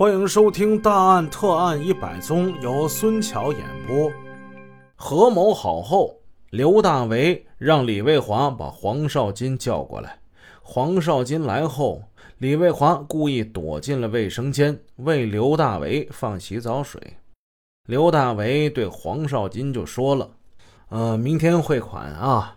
[0.00, 4.10] 欢迎收听《大案特案一百宗》，由孙桥演播。
[4.96, 10.18] 合谋好后，刘大为让李卫华把黄少金叫过来。
[10.62, 12.02] 黄少金来后，
[12.38, 17.18] 李卫华故意躲进了卫生间，为刘大为放洗澡水。
[17.86, 20.30] 刘大为对黄少金就说了
[20.88, 22.56] ：“呃，明天汇款啊，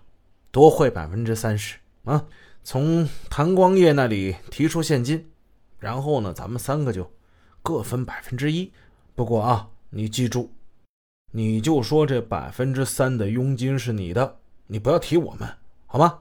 [0.50, 1.76] 多汇百分之三十
[2.06, 2.24] 啊，
[2.64, 5.30] 从谭光业那里提出现金，
[5.78, 7.06] 然后呢，咱们三个就
[7.64, 8.72] 各分百分之一。
[9.16, 10.52] 不过啊，你记住，
[11.32, 15.50] 你就说这百分之三的佣金是你的，你不要提我们，
[15.88, 16.20] 好吗？”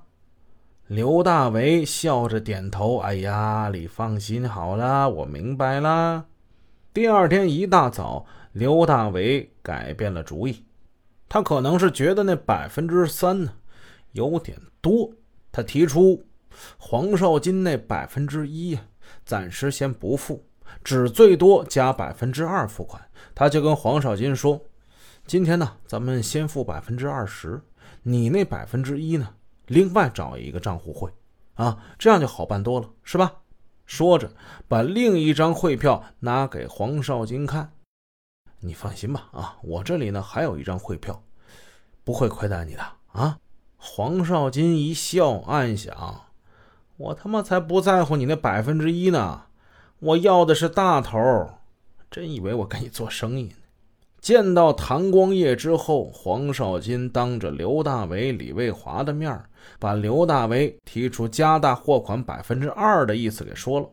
[0.88, 6.26] 刘大为笑着点头：“哎呀，你放心好了，我明白了。”
[6.92, 10.64] 第二天一大早，刘大为改变了主意。
[11.30, 13.54] 他可能是觉得那百分之三呢
[14.12, 15.10] 有点多，
[15.50, 16.22] 他提出
[16.76, 18.78] 黄少金那百分之一
[19.24, 20.44] 暂时先不付，
[20.84, 23.02] 只最多加百分之二付款。
[23.34, 24.60] 他就跟黄少金说
[25.26, 27.62] ：“今天呢，咱们先付百分之二十，
[28.02, 29.34] 你那百分之一呢，
[29.66, 31.10] 另外找一个账户汇，
[31.54, 33.32] 啊，这样就好办多了，是吧？”
[33.84, 34.30] 说着，
[34.68, 37.72] 把另一张汇票拿给黄少金看。
[38.60, 41.22] 你放心吧，啊，我这里呢还有一张汇票，
[42.04, 43.38] 不会亏待你的啊。
[43.76, 46.26] 黄少金一笑，暗想：
[46.96, 49.46] 我他妈才不在乎你那百分之一呢，
[50.02, 51.18] 我要的是大头。
[52.10, 53.54] 真以为我跟你做生意呢？
[54.20, 59.40] 见到谭光业之后，黄少金当着刘大为、李卫华的面
[59.78, 63.88] 把刘大为提出加大货款百分之二的意思给说了。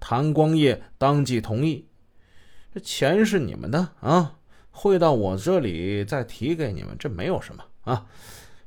[0.00, 1.86] 谭光业当即同意，
[2.74, 4.34] 这钱是你们的啊，
[4.72, 8.06] 汇到我这里再提给你们，这没有什么啊，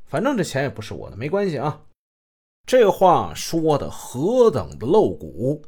[0.05, 1.81] 反正这钱也不是我的，没关系啊。
[2.65, 5.61] 这话说的何等的露骨！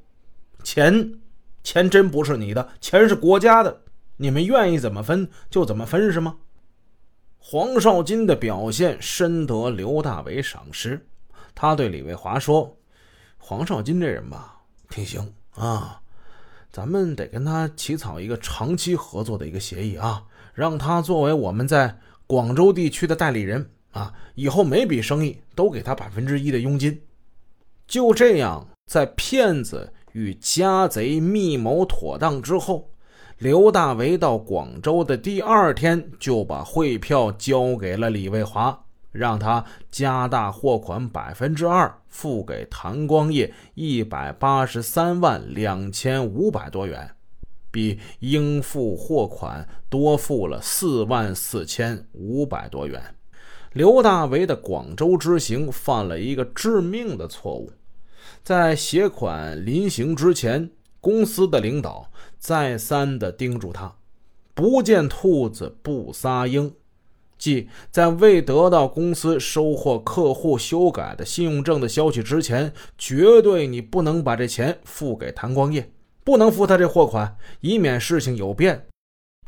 [0.64, 1.20] 钱，
[1.64, 3.82] 钱真不是你的，钱是国家的。
[4.18, 6.38] 你们愿意怎么分就怎么分是吗？
[7.40, 11.06] 黄少金的表现深得刘大为赏识，
[11.54, 12.78] 他对李卫华说
[13.38, 16.00] ：“黄少金这人吧，挺行啊，
[16.72, 20.24] 咱们得跟他起草一个长期合作的一个协议啊，
[20.54, 27.02] 让他作为我们在广州地区的代理人啊，以后每笔生意都给他百分之一的佣金。”
[27.86, 32.90] 就这样，在骗子与家贼密谋妥当之后。
[33.40, 47.10] 刘大为到广州的第二天，就把汇票交给了李卫华，让他加大货款百分之二，付给谭光业一百八十三万两千五百多元，
[47.70, 53.02] 比应付货款多付了四万四千五百多元。
[53.74, 57.72] 刘大为的广州之行犯了一个致命的错误，
[58.44, 60.70] 在携款临行之前。
[61.02, 63.94] 公司的领导再三的叮嘱他
[64.56, 66.74] ：“不见兔子不撒鹰，
[67.38, 75.92] 即在未得到公司收获客户修改的信用证的消息之前，绝对你不能把这钱付给谭光业，
[76.24, 78.86] 不能付他这货款，以免事情有变。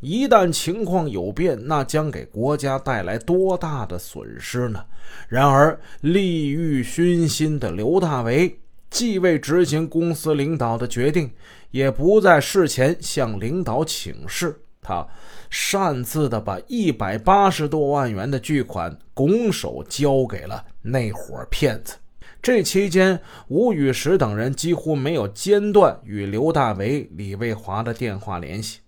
[0.01, 4.83] 一旦情况有变，那将给国家带来多大的损失呢？”
[5.29, 8.59] 然而，利欲熏心的刘大为。
[8.95, 11.29] 既未执行公司领导的决定，
[11.69, 15.05] 也不在事前向领导请示，他
[15.49, 21.95] 擅自的把一百八十多万元的巨款拱手交给了那伙骗子。
[22.41, 23.19] 这期间，
[23.49, 28.79] 吴宇石等人几乎没有间断与刘大为、李卫华的电话联系。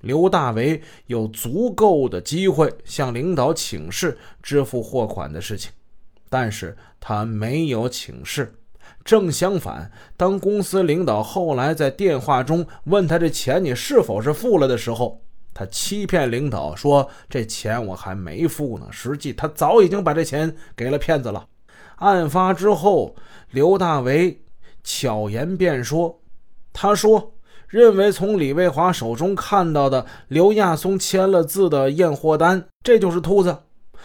[0.00, 5.70] 刘大为有足够的机会向领导请示支付货款的事情，
[6.28, 8.52] 但是他没有请示。
[9.04, 15.20] 正相反，当公司领导后来在电话中问他这钱你是否是付了的时候，
[15.52, 21.46] 他欺骗领导说这钱我还没付呢，实际他早已经把这钱给了骗子了。
[21.96, 23.16] 案发之后，
[23.50, 24.40] 刘大为
[24.84, 26.20] 巧言辩说，
[26.72, 27.34] 他说
[27.66, 33.56] 认为从李卫华手中看到的刘亚松签了字的验货单，这就是兔子。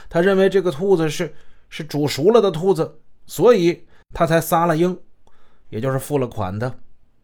[0.10, 1.34] 他认为这个兔子是
[1.70, 3.87] 是煮熟了的兔子，所以。
[4.13, 4.98] 他才撒了鹰，
[5.69, 6.80] 也就是付了款的。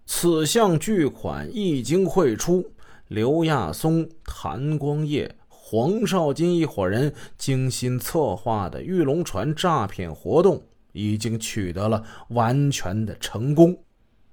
[0.06, 2.72] 此项巨款一经汇出，
[3.08, 13.78] 刘亚松、谭光业、黄少金一伙人精心策划的玉龙船诈骗活动已经取得了完全的成功。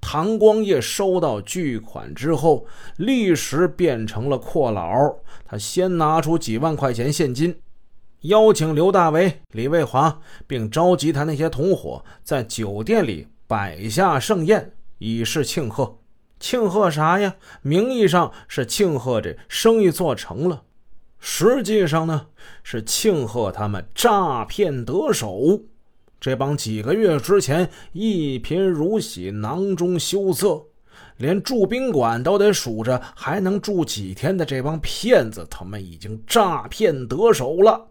[0.01, 2.67] 谭光业收到巨款之后，
[2.97, 5.17] 立时变成了阔佬。
[5.45, 7.61] 他先拿出几万块钱现金。
[8.23, 15.97] 邀请刘大为、李卫华，并召集他那些同伙，在酒店里摆下盛宴，以示庆贺。
[16.39, 17.35] 庆贺啥呀？
[17.63, 20.63] 名义上是庆贺这生意做成了，
[21.19, 22.27] 实际上呢
[22.63, 25.61] 是庆贺他们诈骗得手。
[26.21, 30.63] 这帮几个月之前一贫如洗、囊中羞涩，
[31.17, 37.87] 连住宾馆都得数着还能住几天的这帮骗子，他们已经诈骗得手了。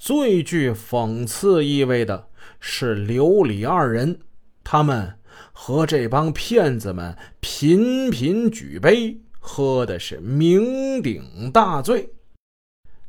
[0.00, 4.18] 最具讽刺意味的是刘李二人，
[4.64, 5.18] 他们
[5.52, 12.14] 和这帮骗子们频频举杯，喝的是酩酊大醉。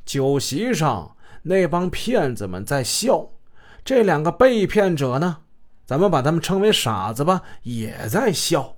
[0.03, 3.25] 酒席上，那帮骗子们在笑。
[3.85, 5.37] 这两个被骗者呢，
[5.85, 8.75] 咱们把他们称为傻子吧，也在笑。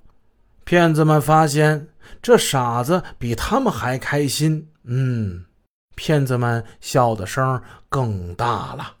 [0.62, 1.88] 骗子们发现
[2.22, 5.46] 这傻子比他们还开心，嗯，
[5.94, 8.96] 骗子们笑的声更大了。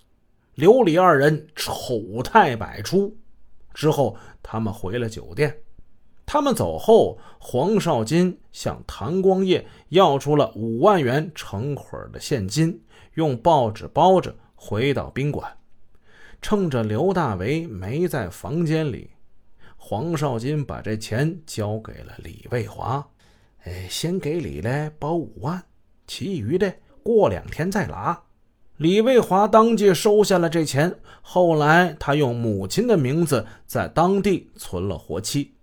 [0.54, 3.16] 刘李二人丑态百出。
[3.72, 5.58] 之后，他们回了酒店。
[6.26, 12.82] 他们走后，黄少金向谭光业要出了五万元成捆的现金，
[13.14, 15.58] 用报纸包着，回到宾馆。
[16.40, 19.10] 趁着刘大为没在房间里，
[19.76, 23.06] 黄少金把这钱交给了李卫华。
[23.64, 25.62] 哎，先给李来包五万，
[26.06, 26.72] 其余的
[27.04, 28.20] 过两天再拿。
[28.78, 30.92] 李卫华当即收下了这钱。
[31.22, 35.54] 后来，他用母亲的名字在当地存了活期。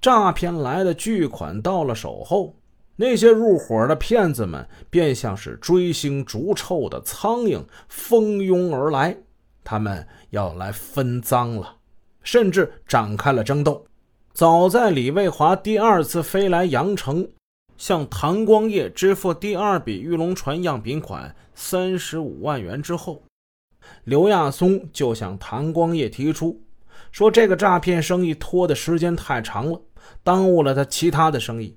[0.00, 2.56] 诈骗来的巨款到了手后，
[2.96, 9.16] 那些入伙的骗子们便像是追星逐臭的苍蝇，蜂拥而来。
[9.62, 11.76] 他们要来分赃了，
[12.22, 13.84] 甚至展开了争斗。
[14.32, 17.26] 早在李卫华第二次飞来阳城，
[17.78, 23.22] 向谭光业支付第二笔玉龙船样品款三十五万元之后，
[24.04, 26.62] 刘亚松就向谭光业提出，
[27.12, 29.80] 说这个诈骗生意拖的时间太长了，
[30.22, 31.76] 耽误了他其他的生意。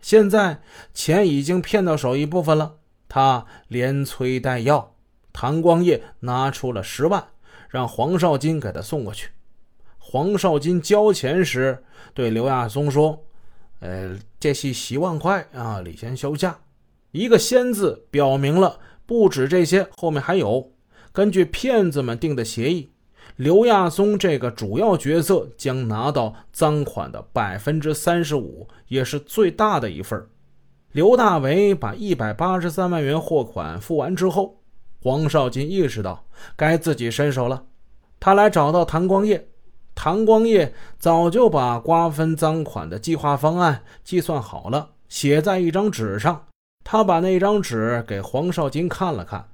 [0.00, 0.62] 现在
[0.94, 2.76] 钱已经骗到手一部分了，
[3.08, 4.94] 他连催带要。
[5.32, 7.24] 谭光业拿出了十万，
[7.68, 9.30] 让黄少金给他送过去。
[9.98, 13.26] 黄少金交钱时对刘亚松说
[13.80, 16.58] ：“呃，这是十万块啊，你先休假。”
[17.12, 20.72] 一个“先”字表明了不止这些，后面还有。
[21.12, 22.90] 根据骗子们定的协议，
[23.34, 30.24] 刘亚松这个主要角色将拿到赃款的百分之三十五，也是最大的一份。
[30.92, 34.56] 刘大为把一百八十三万元货款付完之后。
[35.02, 37.64] 黄少金意识到该自己伸手了，
[38.20, 39.48] 他来找到谭光业。
[40.02, 46.46] 唐光业早就把瓜分赃款的计划方案计算好了，写在一张纸上。
[46.82, 49.50] 他把那张纸给黄少金看了看，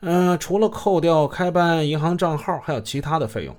[0.00, 3.54] 嗯，除了扣掉开办银行账号，还有其他的费用，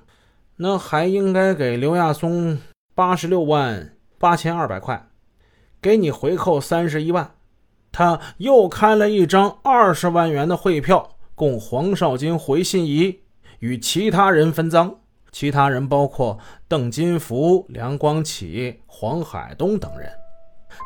[0.57, 2.57] 那还应该给刘亚松
[2.93, 5.07] 八十六万八千二百块，
[5.81, 7.35] 给你回扣三十一万。
[7.93, 11.11] 他又开了一张二十万元的汇票。
[11.35, 13.21] 供黄少金回信宜，
[13.59, 14.93] 与其他人分赃。
[15.31, 16.37] 其他人包括
[16.67, 20.09] 邓金福、梁光启、黄海东等人。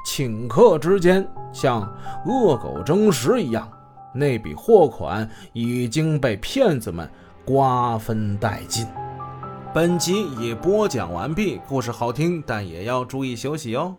[0.08, 1.82] 顷刻之间，像
[2.26, 3.70] 恶狗争食一样，
[4.14, 7.10] 那笔货款已经被骗子们
[7.46, 8.88] 瓜分殆尽。
[9.74, 13.96] 本集已播讲完毕，故事好听，但也要注意休息哦。